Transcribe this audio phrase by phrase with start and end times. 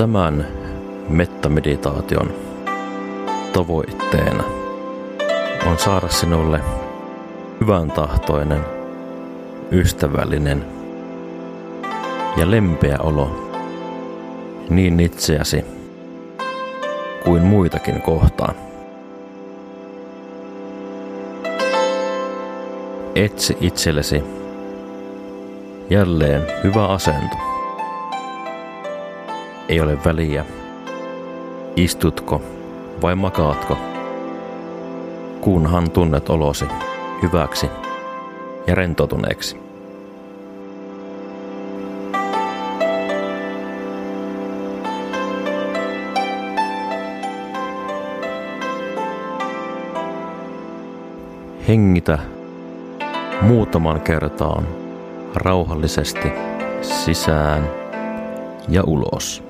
[0.00, 0.46] Tämän
[1.08, 2.34] mettameditaation
[3.52, 4.44] tavoitteena
[5.66, 6.60] on saada sinulle
[7.60, 8.60] hyvän tahtoinen,
[9.72, 10.64] ystävällinen
[12.36, 13.52] ja lempeä olo
[14.70, 15.64] niin itseäsi
[17.24, 18.54] kuin muitakin kohtaan.
[23.14, 24.22] Etsi itsellesi
[25.90, 27.49] jälleen hyvä asento.
[29.70, 30.44] Ei ole väliä,
[31.76, 32.42] istutko
[33.02, 33.78] vai makaatko,
[35.40, 36.64] kunhan tunnet olosi
[37.22, 37.66] hyväksi
[38.66, 39.56] ja rentoutuneeksi.
[51.68, 52.18] Hengitä
[53.42, 54.68] muutaman kertaan
[55.34, 56.28] rauhallisesti
[56.82, 57.70] sisään
[58.68, 59.49] ja ulos.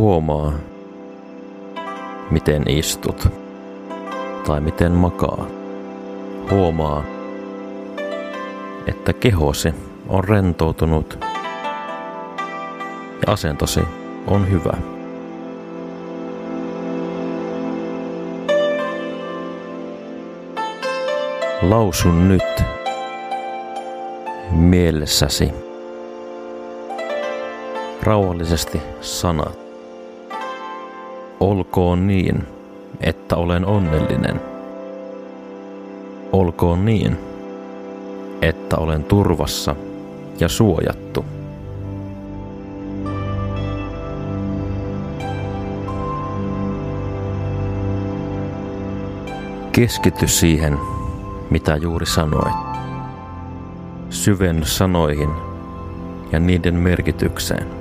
[0.00, 0.52] Huomaa,
[2.30, 3.28] miten istut
[4.46, 5.46] tai miten makaa.
[6.50, 7.04] Huomaa,
[8.86, 9.74] että kehosi
[10.08, 11.18] on rentoutunut
[13.26, 13.80] ja asentosi
[14.26, 14.72] on hyvä.
[21.62, 22.62] Lausun nyt
[24.50, 25.50] mielessäsi
[28.02, 29.69] rauhallisesti sanat.
[31.40, 32.46] Olkoon niin,
[33.00, 34.40] että olen onnellinen.
[36.32, 37.16] Olkoon niin,
[38.42, 39.76] että olen turvassa
[40.40, 41.24] ja suojattu.
[49.72, 50.78] Keskity siihen,
[51.50, 52.54] mitä juuri sanoit.
[54.10, 55.30] Syvenny sanoihin
[56.32, 57.79] ja niiden merkitykseen.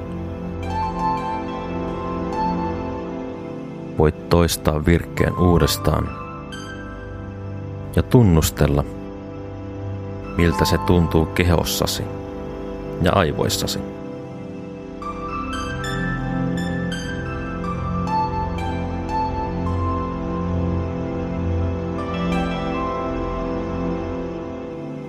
[4.00, 6.10] Voit toistaa virkkeen uudestaan
[7.96, 8.84] ja tunnustella,
[10.38, 12.04] miltä se tuntuu kehossasi
[13.02, 13.80] ja aivoissasi.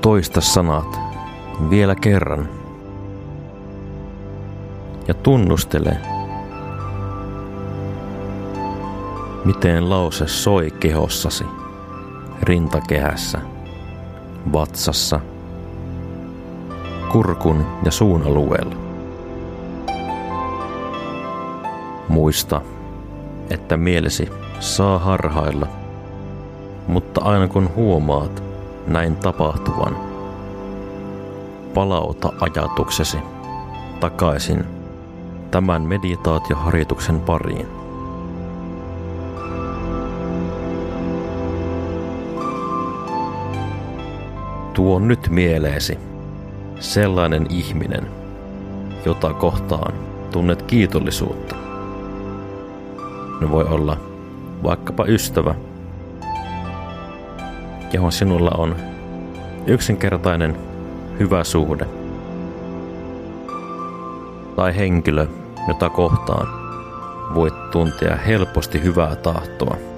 [0.00, 1.00] Toista sanat
[1.70, 2.48] vielä kerran
[5.08, 5.96] ja tunnustele,
[9.44, 11.44] Miten lause soi kehossasi,
[12.42, 13.38] rintakehässä,
[14.52, 15.20] vatsassa,
[17.12, 18.74] kurkun ja suun alueella.
[22.08, 22.60] Muista,
[23.50, 24.28] että mielesi
[24.60, 25.66] saa harhailla,
[26.86, 28.42] mutta aina kun huomaat
[28.86, 29.96] näin tapahtuvan,
[31.74, 33.18] palauta ajatuksesi
[34.00, 34.64] takaisin
[35.50, 37.79] tämän meditaatioharjoituksen pariin.
[44.80, 45.98] Tuo nyt mieleesi
[46.78, 48.06] sellainen ihminen,
[49.06, 49.94] jota kohtaan
[50.32, 51.56] tunnet kiitollisuutta.
[53.40, 53.96] Ne voi olla
[54.62, 55.54] vaikkapa ystävä,
[57.92, 58.76] johon sinulla on
[59.66, 60.56] yksinkertainen
[61.18, 61.86] hyvä suhde.
[64.56, 65.26] Tai henkilö,
[65.68, 66.48] jota kohtaan
[67.34, 69.89] voit tuntea helposti hyvää tahtoa.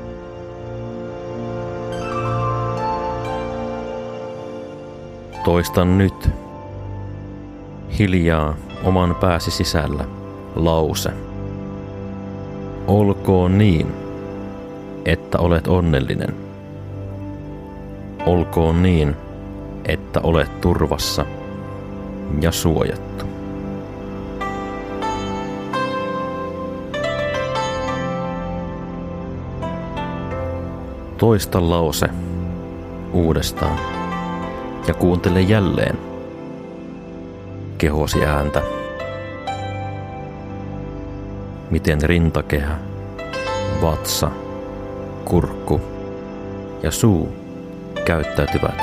[5.44, 6.30] Toistan nyt
[7.98, 8.54] hiljaa
[8.84, 10.04] oman pääsi sisällä
[10.54, 11.10] lause.
[12.86, 13.86] Olkoon niin,
[15.04, 16.34] että olet onnellinen.
[18.26, 19.16] Olkoon niin,
[19.84, 21.26] että olet turvassa
[22.40, 23.24] ja suojattu.
[31.18, 32.06] Toista lause
[33.12, 34.01] uudestaan
[34.86, 35.98] ja kuuntele jälleen
[37.78, 38.62] kehosi ääntä.
[41.70, 42.78] Miten rintakehä,
[43.82, 44.30] vatsa,
[45.24, 45.80] kurkku
[46.82, 47.28] ja suu
[48.04, 48.82] käyttäytyvät,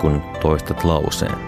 [0.00, 1.38] kun toistat lauseen.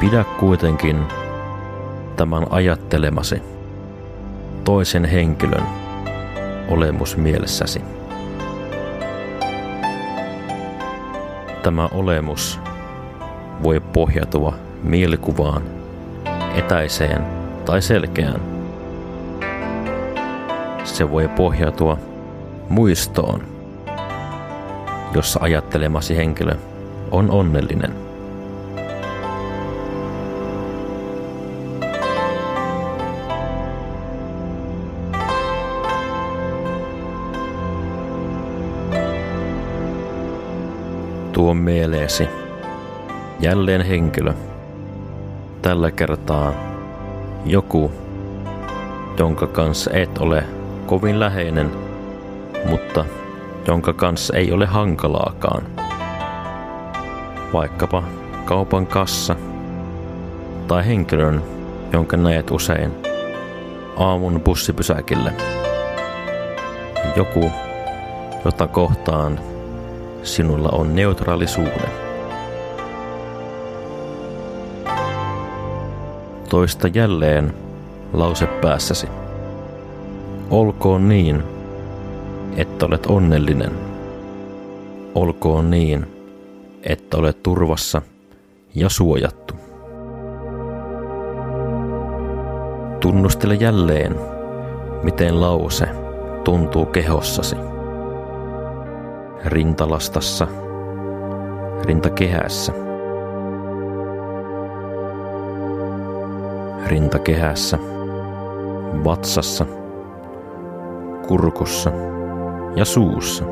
[0.00, 1.02] Pidä kuitenkin
[2.16, 3.42] tämän ajattelemasi
[4.64, 5.83] toisen henkilön
[6.68, 7.80] olemus mielessäsi.
[11.62, 12.60] Tämä olemus
[13.62, 15.62] voi pohjautua mielikuvaan,
[16.54, 17.22] etäiseen
[17.64, 18.40] tai selkeään.
[20.84, 21.98] Se voi pohjautua
[22.68, 23.42] muistoon,
[25.14, 26.54] jossa ajattelemasi henkilö
[27.10, 28.03] on onnellinen.
[41.34, 42.28] Tuo mieleesi
[43.40, 44.32] jälleen henkilö,
[45.62, 46.52] tällä kertaa
[47.44, 47.92] joku,
[49.18, 50.44] jonka kanssa et ole
[50.86, 51.70] kovin läheinen,
[52.68, 53.04] mutta
[53.66, 55.62] jonka kanssa ei ole hankalaakaan.
[57.52, 58.02] Vaikkapa
[58.44, 59.36] kaupan kassa
[60.68, 61.42] tai henkilön,
[61.92, 62.92] jonka näet usein
[63.96, 65.32] aamun bussipysäkille.
[67.16, 67.50] Joku,
[68.44, 69.53] jota kohtaan
[70.24, 71.90] sinulla on neutraalisuuden.
[76.48, 77.54] Toista jälleen
[78.12, 79.06] lause päässäsi.
[80.50, 81.42] Olkoon niin,
[82.56, 83.70] että olet onnellinen.
[85.14, 86.06] Olkoon niin,
[86.82, 88.02] että olet turvassa
[88.74, 89.54] ja suojattu.
[93.00, 94.16] Tunnustele jälleen,
[95.02, 95.88] miten lause
[96.44, 97.73] tuntuu kehossasi.
[99.44, 100.46] Rintalastassa,
[101.84, 102.72] rintakehässä–
[106.86, 107.78] rintakehässä,
[109.04, 109.66] vatsassa,
[111.28, 111.92] kurkussa
[112.76, 113.44] ja suussa.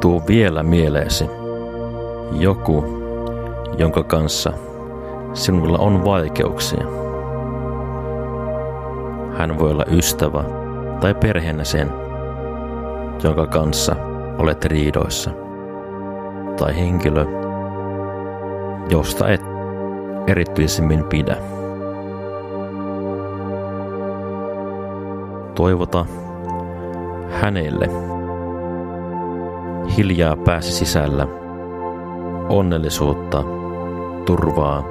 [0.00, 1.37] Tuo vielä mieleesi
[2.32, 2.84] joku,
[3.78, 4.52] jonka kanssa
[5.34, 6.84] sinulla on vaikeuksia.
[9.38, 10.44] Hän voi olla ystävä
[11.00, 11.90] tai perheenäsen,
[13.22, 13.96] jonka kanssa
[14.38, 15.30] olet riidoissa.
[16.58, 17.26] Tai henkilö,
[18.90, 19.42] josta et
[20.26, 21.36] erityisemmin pidä.
[25.54, 26.06] Toivota
[27.30, 27.88] hänelle
[29.96, 31.47] hiljaa pääsi sisällä
[32.48, 33.44] onnellisuutta,
[34.24, 34.84] turvaa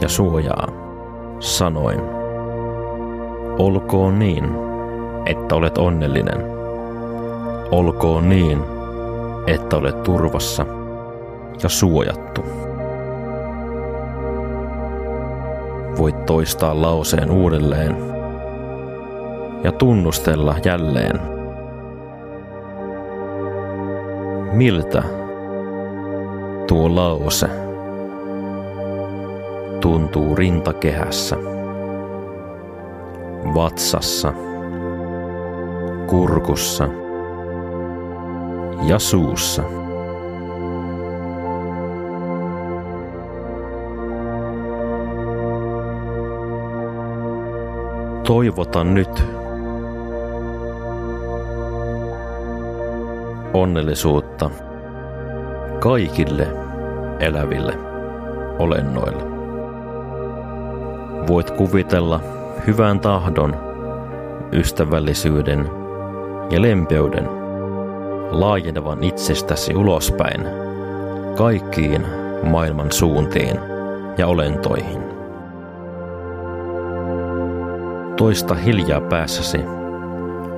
[0.00, 0.68] ja suojaa
[1.38, 2.00] sanoin.
[3.58, 4.50] Olkoon niin,
[5.26, 6.44] että olet onnellinen.
[7.70, 8.62] Olkoon niin,
[9.46, 10.66] että olet turvassa
[11.62, 12.44] ja suojattu.
[15.98, 17.96] Voit toistaa lauseen uudelleen
[19.64, 21.20] ja tunnustella jälleen.
[24.52, 25.19] Miltä
[26.70, 27.48] tuo lause
[29.80, 31.36] tuntuu rintakehässä?
[33.54, 34.32] vatsassa,
[36.06, 36.88] kurkussa
[38.82, 39.62] ja suussa.
[48.26, 49.24] Toivotan nyt
[53.54, 54.50] onnellisuutta
[55.80, 56.48] kaikille
[57.20, 57.78] eläville
[58.58, 59.22] olennoille.
[61.28, 62.20] Voit kuvitella
[62.66, 63.56] hyvän tahdon,
[64.52, 65.70] ystävällisyyden
[66.50, 67.28] ja lempeyden
[68.30, 70.40] laajenevan itsestäsi ulospäin
[71.36, 72.06] kaikkiin
[72.42, 73.56] maailman suuntiin
[74.18, 75.02] ja olentoihin.
[78.16, 79.58] Toista hiljaa päässäsi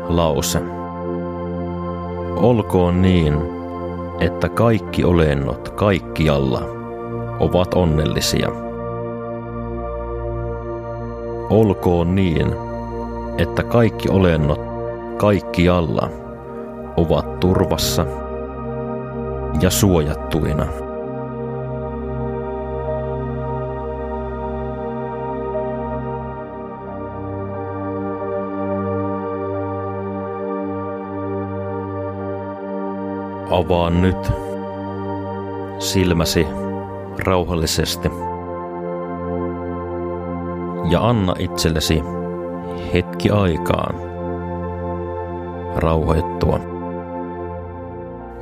[0.08, 0.60] lause.
[2.36, 3.61] Olkoon niin,
[4.22, 6.62] että kaikki olennot kaikkialla
[7.40, 8.48] ovat onnellisia–
[11.52, 12.46] Olkoon niin,
[13.38, 14.60] että kaikki olennot
[15.16, 16.10] kaikkialla
[16.96, 18.06] ovat turvassa
[19.60, 20.66] ja suojattuina.
[33.52, 34.32] Avaa nyt
[35.78, 36.46] silmäsi
[37.24, 38.10] rauhallisesti
[40.90, 42.02] ja anna itsellesi
[42.94, 43.94] hetki aikaan
[45.76, 46.60] rauhoittua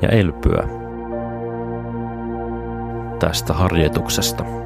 [0.03, 0.69] ja elpyä
[3.19, 4.60] tästä harjoituksesta.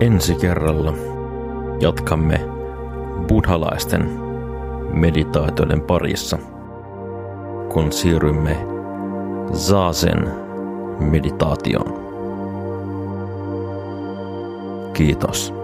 [0.00, 0.92] Ensi kerralla
[1.80, 2.40] jatkamme
[3.28, 4.10] buddhalaisten
[4.92, 6.38] meditaatioiden parissa,
[7.72, 8.56] kun siirrymme
[9.52, 10.30] Zazen
[11.00, 11.98] meditaatioon.
[14.92, 15.57] Kiitos.